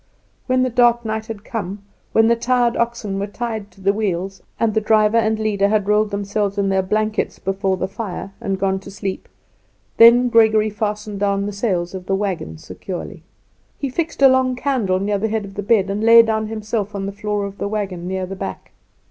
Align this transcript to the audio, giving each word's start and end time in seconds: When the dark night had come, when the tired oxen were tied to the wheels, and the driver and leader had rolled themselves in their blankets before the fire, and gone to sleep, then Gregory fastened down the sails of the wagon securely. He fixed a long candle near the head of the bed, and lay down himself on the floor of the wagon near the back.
When 0.47 0.63
the 0.63 0.71
dark 0.71 1.05
night 1.05 1.27
had 1.27 1.43
come, 1.43 1.83
when 2.11 2.25
the 2.27 2.35
tired 2.35 2.75
oxen 2.75 3.19
were 3.19 3.27
tied 3.27 3.69
to 3.69 3.81
the 3.81 3.93
wheels, 3.93 4.41
and 4.59 4.73
the 4.73 4.81
driver 4.81 5.19
and 5.19 5.37
leader 5.37 5.67
had 5.67 5.87
rolled 5.87 6.09
themselves 6.09 6.57
in 6.57 6.69
their 6.69 6.81
blankets 6.81 7.37
before 7.37 7.77
the 7.77 7.87
fire, 7.87 8.31
and 8.41 8.57
gone 8.57 8.79
to 8.79 8.89
sleep, 8.89 9.29
then 9.97 10.27
Gregory 10.29 10.71
fastened 10.71 11.19
down 11.19 11.45
the 11.45 11.51
sails 11.53 11.93
of 11.93 12.07
the 12.07 12.15
wagon 12.15 12.57
securely. 12.57 13.21
He 13.77 13.89
fixed 13.89 14.23
a 14.23 14.27
long 14.27 14.55
candle 14.55 14.99
near 14.99 15.19
the 15.19 15.29
head 15.29 15.45
of 15.45 15.53
the 15.53 15.61
bed, 15.61 15.87
and 15.91 16.03
lay 16.03 16.23
down 16.23 16.47
himself 16.47 16.95
on 16.95 17.05
the 17.05 17.11
floor 17.11 17.45
of 17.45 17.59
the 17.59 17.67
wagon 17.67 18.07
near 18.07 18.25
the 18.25 18.35
back. 18.35 18.71